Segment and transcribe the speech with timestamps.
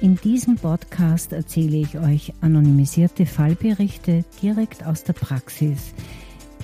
[0.00, 5.92] In diesem Podcast erzähle ich euch anonymisierte Fallberichte direkt aus der Praxis.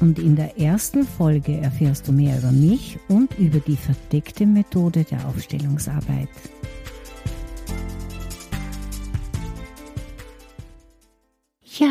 [0.00, 5.04] Und in der ersten Folge erfährst du mehr über mich und über die verdeckte Methode
[5.04, 6.30] der Aufstellungsarbeit.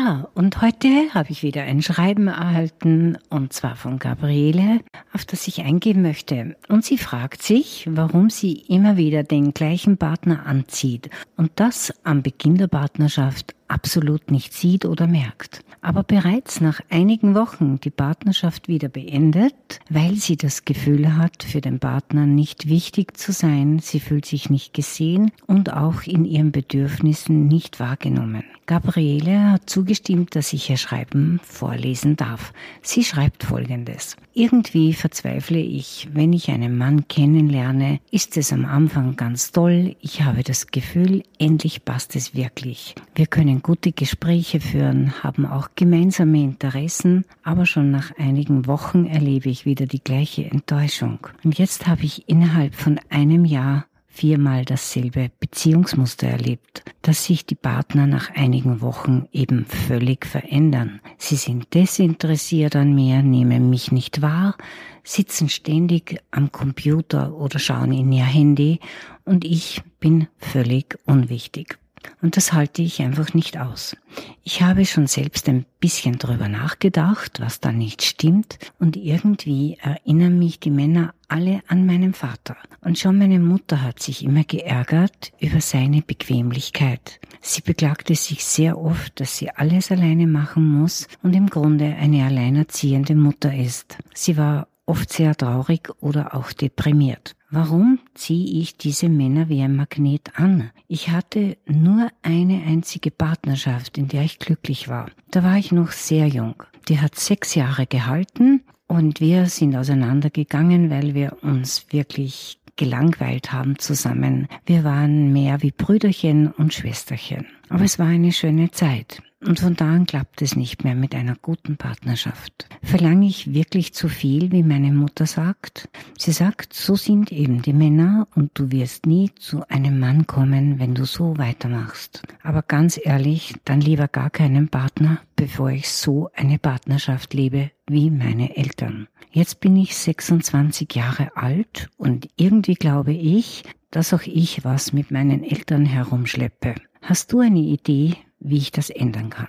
[0.06, 4.78] Ja, und heute habe ich wieder ein Schreiben erhalten, und zwar von Gabriele,
[5.12, 6.54] auf das ich eingehen möchte.
[6.68, 12.22] Und sie fragt sich, warum sie immer wieder den gleichen Partner anzieht und das am
[12.22, 15.60] Beginn der Partnerschaft absolut nicht sieht oder merkt.
[15.80, 19.54] Aber bereits nach einigen Wochen die Partnerschaft wieder beendet,
[19.88, 24.50] weil sie das Gefühl hat, für den Partner nicht wichtig zu sein, sie fühlt sich
[24.50, 28.42] nicht gesehen und auch in ihren Bedürfnissen nicht wahrgenommen.
[28.66, 32.52] Gabriele hat zugestimmt, dass ich ihr Schreiben vorlesen darf.
[32.82, 34.16] Sie schreibt folgendes.
[34.34, 40.22] Irgendwie verzweifle ich, wenn ich einen Mann kennenlerne, ist es am Anfang ganz toll, ich
[40.22, 42.96] habe das Gefühl, endlich passt es wirklich.
[43.14, 49.48] Wir können gute Gespräche führen, haben auch gemeinsame Interessen, aber schon nach einigen Wochen erlebe
[49.48, 51.26] ich wieder die gleiche Enttäuschung.
[51.44, 57.54] Und jetzt habe ich innerhalb von einem Jahr viermal dasselbe Beziehungsmuster erlebt, dass sich die
[57.54, 61.00] Partner nach einigen Wochen eben völlig verändern.
[61.18, 64.56] Sie sind desinteressiert an mir, nehmen mich nicht wahr,
[65.04, 68.80] sitzen ständig am Computer oder schauen in ihr Handy
[69.24, 71.78] und ich bin völlig unwichtig.
[72.22, 73.96] Und das halte ich einfach nicht aus.
[74.42, 78.58] Ich habe schon selbst ein bisschen drüber nachgedacht, was da nicht stimmt.
[78.78, 82.56] Und irgendwie erinnern mich die Männer alle an meinen Vater.
[82.80, 87.20] Und schon meine Mutter hat sich immer geärgert über seine Bequemlichkeit.
[87.40, 92.24] Sie beklagte sich sehr oft, dass sie alles alleine machen muss und im Grunde eine
[92.24, 93.98] alleinerziehende Mutter ist.
[94.14, 97.34] Sie war oft sehr traurig oder auch deprimiert.
[97.58, 100.72] Warum ziehe ich diese Männer wie ein Magnet an?
[100.88, 105.08] Ich hatte nur eine einzige Partnerschaft, in der ich glücklich war.
[105.30, 106.62] Da war ich noch sehr jung.
[106.90, 113.78] Die hat sechs Jahre gehalten und wir sind auseinandergegangen, weil wir uns wirklich gelangweilt haben
[113.78, 114.48] zusammen.
[114.64, 117.46] Wir waren mehr wie Brüderchen und Schwesterchen.
[117.68, 119.22] Aber es war eine schöne Zeit.
[119.44, 122.68] Und von da an klappt es nicht mehr mit einer guten Partnerschaft.
[122.82, 125.88] Verlange ich wirklich zu viel, wie meine Mutter sagt?
[126.18, 130.78] Sie sagt, so sind eben die Männer und du wirst nie zu einem Mann kommen,
[130.78, 132.22] wenn du so weitermachst.
[132.42, 138.10] Aber ganz ehrlich, dann lieber gar keinen Partner, bevor ich so eine Partnerschaft lebe wie
[138.10, 139.06] meine Eltern.
[139.30, 145.10] Jetzt bin ich 26 Jahre alt und irgendwie glaube ich, dass auch ich was mit
[145.10, 146.74] meinen Eltern herumschleppe.
[147.02, 149.48] Hast du eine Idee, wie ich das ändern kann.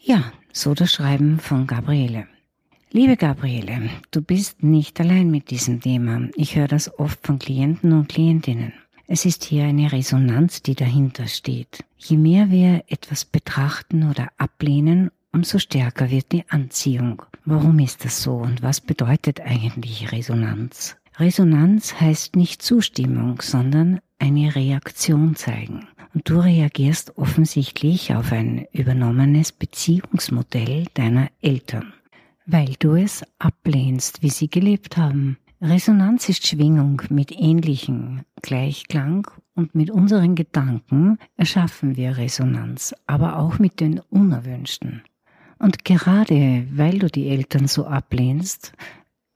[0.00, 2.26] Ja, so das Schreiben von Gabriele.
[2.90, 6.28] Liebe Gabriele, du bist nicht allein mit diesem Thema.
[6.34, 8.72] Ich höre das oft von Klienten und Klientinnen.
[9.06, 11.84] Es ist hier eine Resonanz, die dahinter steht.
[11.96, 17.22] Je mehr wir etwas betrachten oder ablehnen, umso stärker wird die Anziehung.
[17.44, 20.96] Warum ist das so und was bedeutet eigentlich Resonanz?
[21.18, 25.88] Resonanz heißt nicht Zustimmung, sondern eine Reaktion zeigen.
[26.14, 31.92] Und du reagierst offensichtlich auf ein übernommenes Beziehungsmodell deiner Eltern,
[32.46, 35.38] weil du es ablehnst, wie sie gelebt haben.
[35.60, 43.58] Resonanz ist Schwingung mit ähnlichen Gleichklang und mit unseren Gedanken erschaffen wir Resonanz, aber auch
[43.58, 45.02] mit den unerwünschten.
[45.58, 48.72] Und gerade weil du die Eltern so ablehnst,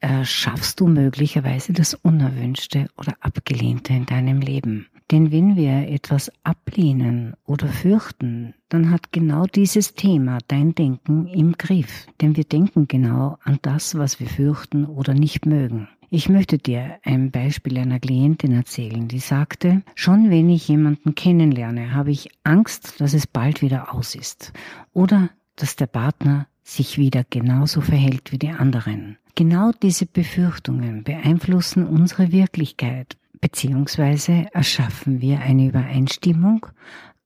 [0.01, 4.89] erschaffst du möglicherweise das Unerwünschte oder Abgelehnte in deinem Leben.
[5.11, 11.53] Denn wenn wir etwas ablehnen oder fürchten, dann hat genau dieses Thema dein Denken im
[11.53, 12.07] Griff.
[12.21, 15.89] Denn wir denken genau an das, was wir fürchten oder nicht mögen.
[16.09, 21.95] Ich möchte dir ein Beispiel einer Klientin erzählen, die sagte, schon wenn ich jemanden kennenlerne,
[21.95, 24.53] habe ich Angst, dass es bald wieder aus ist
[24.93, 29.19] oder dass der Partner sich wieder genauso verhält wie die anderen.
[29.35, 36.67] Genau diese Befürchtungen beeinflussen unsere Wirklichkeit beziehungsweise erschaffen wir eine Übereinstimmung,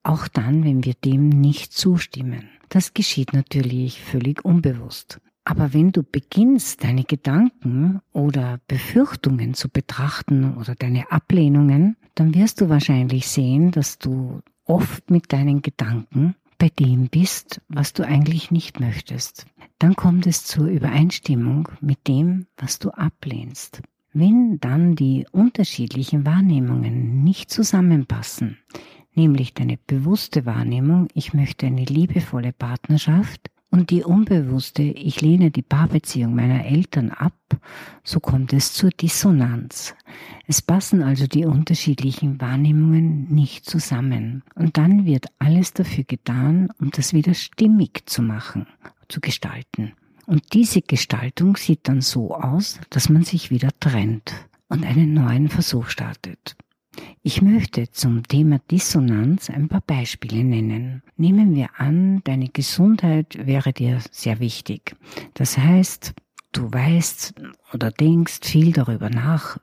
[0.02, 2.48] auch dann, wenn wir dem nicht zustimmen.
[2.68, 5.20] Das geschieht natürlich völlig unbewusst.
[5.44, 12.60] Aber wenn du beginnst, deine Gedanken oder Befürchtungen zu betrachten oder deine Ablehnungen, dann wirst
[12.60, 18.50] du wahrscheinlich sehen, dass du oft mit deinen Gedanken bei dem bist, was du eigentlich
[18.50, 19.46] nicht möchtest.
[19.78, 23.82] Dann kommt es zur Übereinstimmung mit dem, was du ablehnst.
[24.12, 28.58] Wenn dann die unterschiedlichen Wahrnehmungen nicht zusammenpassen,
[29.14, 35.62] nämlich deine bewusste Wahrnehmung, ich möchte eine liebevolle Partnerschaft, und die unbewusste, ich lehne die
[35.62, 37.34] Paarbeziehung meiner Eltern ab,
[38.02, 39.94] so kommt es zur Dissonanz.
[40.46, 44.42] Es passen also die unterschiedlichen Wahrnehmungen nicht zusammen.
[44.54, 48.66] Und dann wird alles dafür getan, um das wieder stimmig zu machen,
[49.08, 49.92] zu gestalten.
[50.26, 54.32] Und diese Gestaltung sieht dann so aus, dass man sich wieder trennt
[54.68, 56.56] und einen neuen Versuch startet.
[57.22, 61.02] Ich möchte zum Thema Dissonanz ein paar Beispiele nennen.
[61.16, 64.94] Nehmen wir an, deine Gesundheit wäre dir sehr wichtig.
[65.34, 66.14] Das heißt,
[66.52, 67.34] du weißt
[67.72, 69.58] oder denkst viel darüber nach,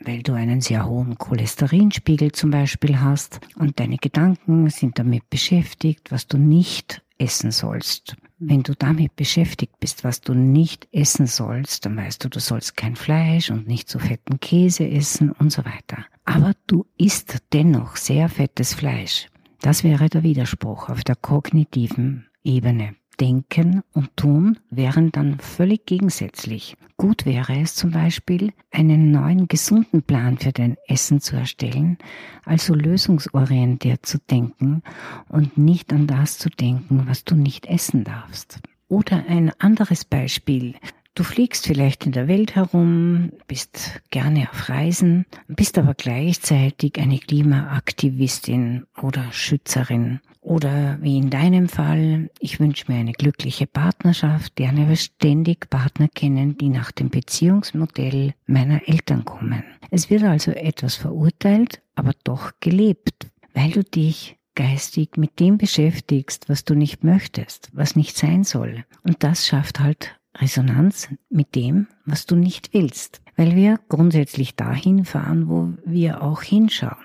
[0.00, 6.10] weil du einen sehr hohen Cholesterinspiegel zum Beispiel hast und deine Gedanken sind damit beschäftigt,
[6.10, 8.16] was du nicht essen sollst.
[8.40, 12.76] Wenn du damit beschäftigt bist, was du nicht essen sollst, dann weißt du, du sollst
[12.76, 16.04] kein Fleisch und nicht so fetten Käse essen und so weiter.
[16.24, 19.26] Aber du isst dennoch sehr fettes Fleisch.
[19.60, 22.94] Das wäre der Widerspruch auf der kognitiven Ebene.
[23.20, 26.76] Denken und Tun wären dann völlig gegensätzlich.
[26.96, 31.98] Gut wäre es zum Beispiel, einen neuen gesunden Plan für dein Essen zu erstellen,
[32.44, 34.82] also lösungsorientiert zu denken
[35.28, 38.60] und nicht an das zu denken, was du nicht essen darfst.
[38.88, 40.74] Oder ein anderes Beispiel.
[41.14, 47.18] Du fliegst vielleicht in der Welt herum, bist gerne auf Reisen, bist aber gleichzeitig eine
[47.18, 50.20] Klimaaktivistin oder Schützerin.
[50.48, 56.56] Oder wie in deinem Fall, ich wünsche mir eine glückliche Partnerschaft, aber ständig Partner kennen,
[56.56, 59.62] die nach dem Beziehungsmodell meiner Eltern kommen.
[59.90, 66.48] Es wird also etwas verurteilt, aber doch gelebt, weil du dich geistig mit dem beschäftigst,
[66.48, 68.86] was du nicht möchtest, was nicht sein soll.
[69.02, 75.04] Und das schafft halt Resonanz mit dem, was du nicht willst, weil wir grundsätzlich dahin
[75.04, 77.04] fahren, wo wir auch hinschauen.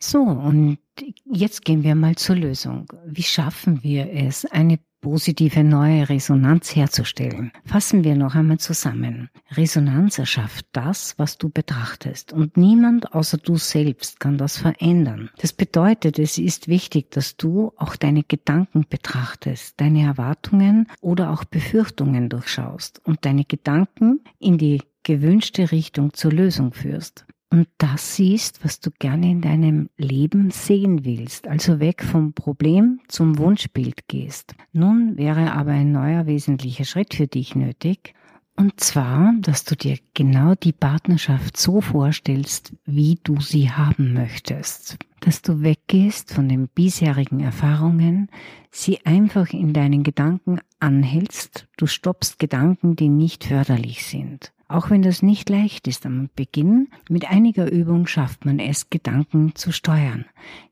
[0.00, 0.78] So, und
[1.24, 2.86] jetzt gehen wir mal zur Lösung.
[3.06, 7.52] Wie schaffen wir es, eine positive neue Resonanz herzustellen.
[7.64, 9.30] Fassen wir noch einmal zusammen.
[9.52, 15.30] Resonanz erschafft das, was du betrachtest und niemand außer du selbst kann das verändern.
[15.38, 21.44] Das bedeutet, es ist wichtig, dass du auch deine Gedanken betrachtest, deine Erwartungen oder auch
[21.44, 28.64] Befürchtungen durchschaust und deine Gedanken in die gewünschte Richtung zur Lösung führst und das siehst,
[28.64, 34.54] was du gerne in deinem Leben sehen willst, also weg vom Problem zum Wunschbild gehst.
[34.72, 38.14] Nun wäre aber ein neuer wesentlicher Schritt für dich nötig,
[38.58, 44.98] und zwar, dass du dir genau die Partnerschaft so vorstellst, wie du sie haben möchtest.
[45.20, 48.28] Dass du weggehst von den bisherigen Erfahrungen,
[48.72, 54.52] sie einfach in deinen Gedanken anhältst, du stoppst Gedanken, die nicht förderlich sind.
[54.68, 59.54] Auch wenn das nicht leicht ist am Beginn, mit einiger Übung schafft man es, Gedanken
[59.54, 60.26] zu steuern.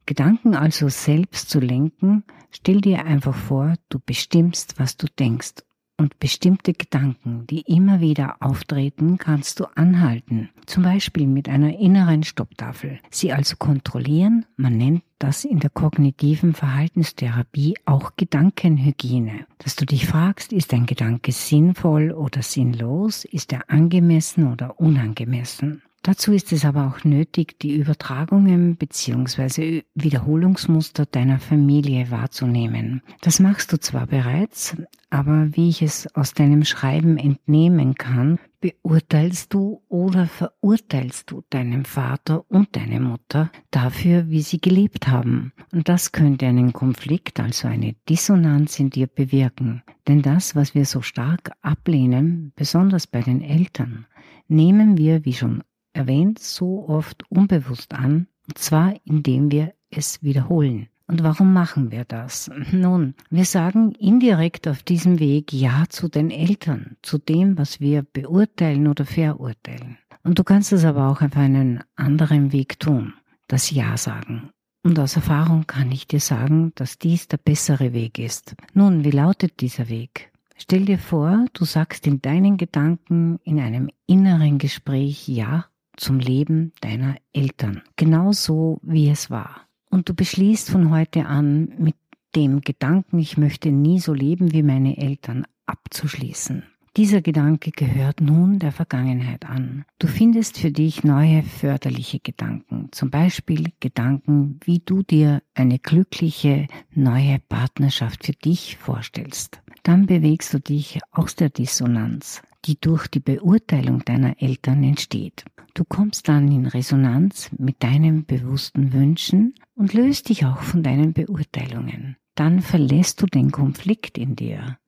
[0.05, 5.55] Gedanken also selbst zu lenken, stell dir einfach vor, du bestimmst, was du denkst
[5.97, 10.51] und bestimmte Gedanken, die immer wieder auftreten, kannst du anhalten.
[10.67, 12.99] Zum Beispiel mit einer inneren Stopptafel.
[13.11, 14.47] Sie also kontrollieren.
[14.57, 19.47] Man nennt das in der kognitiven Verhaltenstherapie auch Gedankenhygiene.
[19.59, 23.25] Dass du dich fragst, ist ein Gedanke sinnvoll oder sinnlos?
[23.25, 25.83] Ist er angemessen oder unangemessen?
[26.07, 29.83] Dazu ist es aber auch nötig, die Übertragungen bzw.
[29.97, 33.03] Wiederholungsmuster deiner Familie wahrzunehmen.
[33.23, 34.77] Das machst du zwar bereits,
[35.11, 41.85] aber wie ich es aus deinem Schreiben entnehmen kann, beurteilst du oder verurteilst du deinen
[41.85, 45.53] Vater und deine Mutter dafür, wie sie gelebt haben.
[45.73, 49.83] Und das könnte einen Konflikt, also eine Dissonanz in dir bewirken.
[50.07, 54.07] Denn das, was wir so stark ablehnen, besonders bei den Eltern,
[54.47, 55.65] nehmen wir, wie schon
[55.97, 60.89] erwähnt, so oft unbewusst an, und zwar indem wir es wiederholen.
[61.09, 62.51] Und warum machen wir das?
[62.73, 68.03] Nun, wir sagen indirekt auf diesem Weg Ja zu den Eltern, zu dem, was wir
[68.03, 69.99] beurteilen oder verurteilen.
[70.25, 73.15] Und du kannst es aber auch auf einen anderen Weg tun,
[73.47, 74.51] das Ja sagen.
[74.83, 78.55] Und aus Erfahrung kann ich dir sagen, dass dies der bessere Weg ist.
[78.73, 80.31] Nun, wie lautet dieser Weg?
[80.57, 86.73] Stell dir vor, du sagst in deinen Gedanken in einem inneren Gespräch Ja zum Leben
[86.81, 87.83] deiner Eltern.
[87.97, 89.63] Genauso wie es war.
[89.91, 91.97] Und du beschließt von heute an mit
[92.35, 96.65] dem Gedanken, ich möchte nie so leben wie meine Eltern, abzuschließen.
[96.97, 99.85] Dieser Gedanke gehört nun der Vergangenheit an.
[99.99, 106.69] Du findest für dich neue förderliche Gedanken, zum Beispiel Gedanken, wie du dir eine glückliche
[106.95, 109.61] neue Partnerschaft für dich vorstellst.
[109.83, 115.45] Dann bewegst du dich aus der Dissonanz, die durch die Beurteilung deiner Eltern entsteht.
[115.75, 121.13] Du kommst dann in Resonanz mit deinen bewussten Wünschen und löst dich auch von deinen
[121.13, 122.17] Beurteilungen.
[122.35, 124.79] Dann verlässt du den Konflikt in dir,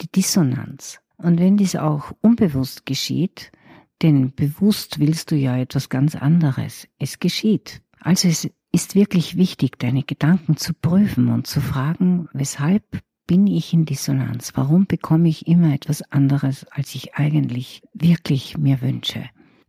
[0.00, 1.00] die Dissonanz.
[1.18, 3.52] Und wenn dies auch unbewusst geschieht,
[4.02, 7.82] denn bewusst willst du ja etwas ganz anderes, es geschieht.
[8.00, 12.84] Also es ist wirklich wichtig, deine Gedanken zu prüfen und zu fragen, weshalb
[13.26, 14.52] bin ich in Dissonanz?
[14.54, 19.24] Warum bekomme ich immer etwas anderes, als ich eigentlich wirklich mir wünsche?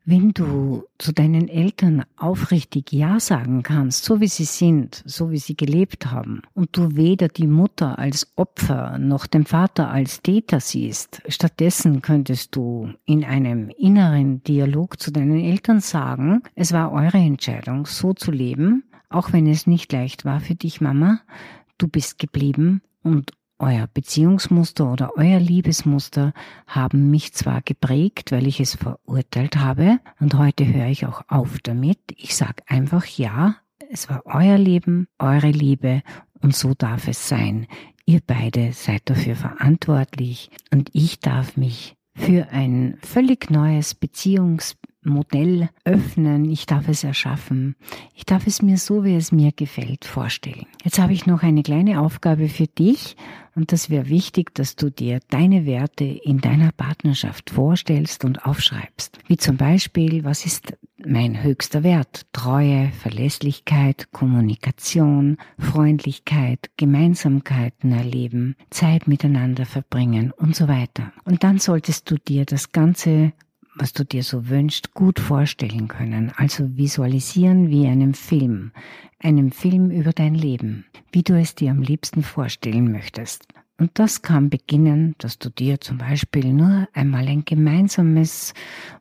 [0.10, 5.38] Wenn du zu deinen Eltern aufrichtig Ja sagen kannst, so wie sie sind, so wie
[5.38, 10.62] sie gelebt haben, und du weder die Mutter als Opfer noch den Vater als Täter
[10.62, 17.18] siehst, stattdessen könntest du in einem inneren Dialog zu deinen Eltern sagen, es war eure
[17.18, 21.20] Entscheidung, so zu leben, auch wenn es nicht leicht war für dich, Mama,
[21.78, 26.34] du bist geblieben und euer Beziehungsmuster oder euer Liebesmuster
[26.68, 31.60] haben mich zwar geprägt, weil ich es verurteilt habe, und heute höre ich auch auf
[31.64, 32.00] damit.
[32.16, 33.56] Ich sage einfach ja,
[33.92, 36.02] es war euer Leben, eure Liebe
[36.42, 37.68] und so darf es sein.
[38.06, 44.76] Ihr beide seid dafür verantwortlich und ich darf mich für ein völlig neues Beziehungs
[45.08, 47.76] Modell öffnen, ich darf es erschaffen,
[48.16, 50.66] ich darf es mir so, wie es mir gefällt, vorstellen.
[50.84, 53.16] Jetzt habe ich noch eine kleine Aufgabe für dich
[53.58, 59.18] und das wäre wichtig, dass du dir deine Werte in deiner Partnerschaft vorstellst und aufschreibst.
[59.28, 62.28] Wie zum Beispiel, was ist mein höchster Wert?
[62.34, 71.12] Treue, Verlässlichkeit, Kommunikation, Freundlichkeit, Gemeinsamkeiten erleben, Zeit miteinander verbringen und so weiter.
[71.26, 73.34] Und dann solltest du dir das Ganze
[73.80, 76.32] was du dir so wünschst, gut vorstellen können.
[76.36, 78.72] Also visualisieren wie einem Film.
[79.20, 80.86] Einem Film über dein Leben.
[81.12, 83.48] Wie du es dir am liebsten vorstellen möchtest.
[83.80, 88.56] Und das kann beginnen, dass du dir zum Beispiel nur einmal ein gemeinsames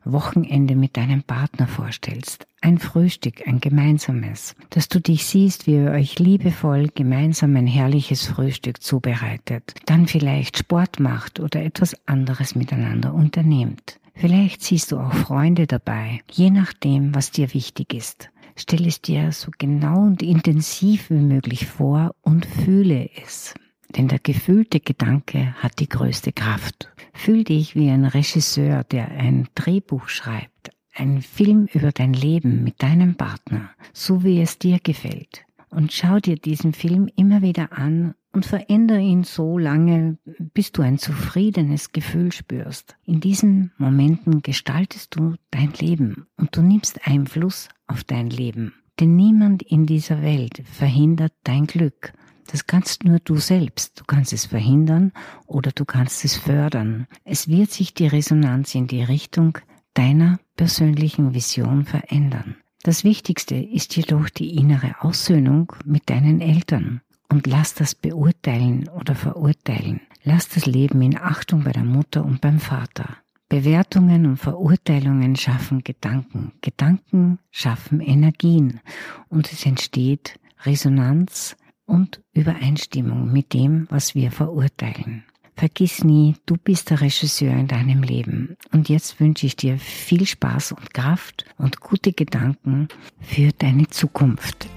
[0.05, 2.45] Wochenende mit deinem Partner vorstellst.
[2.61, 4.55] Ein Frühstück, ein gemeinsames.
[4.69, 9.73] Dass du dich siehst, wie ihr euch liebevoll gemeinsam ein herrliches Frühstück zubereitet.
[9.87, 13.99] Dann vielleicht Sport macht oder etwas anderes miteinander unternehmt.
[14.19, 18.31] Vielleicht siehst du auch Freunde dabei, je nachdem, was dir wichtig ist.
[18.55, 23.53] Stell es dir so genau und intensiv wie möglich vor und fühle es.
[23.95, 26.89] Denn der gefühlte Gedanke hat die größte Kraft.
[27.13, 32.81] Fühl dich wie ein Regisseur, der ein Drehbuch schreibt, ein Film über dein Leben mit
[32.81, 35.46] deinem Partner, so wie es dir gefällt.
[35.69, 40.17] Und schau dir diesen Film immer wieder an und verändere ihn so lange,
[40.53, 42.95] bis du ein zufriedenes Gefühl spürst.
[43.03, 48.73] In diesen Momenten gestaltest du dein Leben und du nimmst Einfluss auf dein Leben.
[48.99, 52.13] Denn niemand in dieser Welt verhindert dein Glück.
[52.49, 53.99] Das kannst nur du selbst.
[53.99, 55.11] Du kannst es verhindern
[55.45, 57.07] oder du kannst es fördern.
[57.23, 59.57] Es wird sich die Resonanz in die Richtung
[59.93, 62.55] deiner persönlichen Vision verändern.
[62.87, 67.01] Das Wichtigste ist jedoch die innere Aussöhnung mit deinen Eltern.
[67.27, 69.99] Und lass das beurteilen oder verurteilen.
[70.23, 73.17] Lass das Leben in Achtung bei der Mutter und beim Vater.
[73.49, 76.53] Bewertungen und Verurteilungen schaffen Gedanken.
[76.61, 78.79] Gedanken schaffen Energien.
[79.27, 85.25] Und es entsteht Resonanz und Übereinstimmung mit dem, was wir verurteilen.
[85.57, 88.57] Vergiss nie, du bist der Regisseur in deinem Leben.
[88.71, 92.89] Und jetzt wünsche ich dir viel Spaß und Kraft und gute Gedanken
[93.21, 94.67] für deine Zukunft.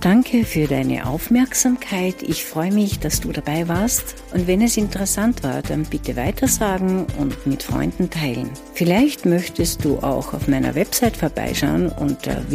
[0.00, 2.22] Danke für deine Aufmerksamkeit.
[2.22, 4.14] Ich freue mich, dass du dabei warst.
[4.32, 8.48] Und wenn es interessant war, dann bitte weitersagen und mit Freunden teilen.
[8.74, 12.48] Vielleicht möchtest du auch auf meiner Website vorbeischauen unter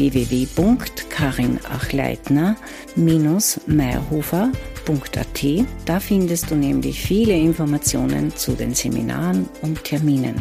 [4.86, 5.66] www.karinachleitner-meierhofer.at.
[5.86, 10.36] Da findest du nämlich viele Informationen zu den Seminaren und Terminen.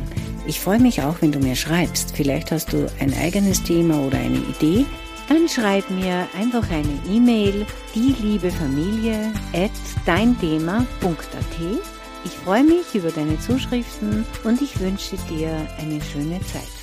[0.46, 2.16] Ich freue mich auch, wenn du mir schreibst.
[2.16, 4.84] Vielleicht hast du ein eigenes Thema oder eine Idee
[5.28, 9.70] dann schreib mir einfach eine E-Mail, die liebe Familie at
[10.04, 10.86] deinthema.at.
[12.24, 16.73] Ich freue mich über deine Zuschriften und ich wünsche dir eine schöne Zeit.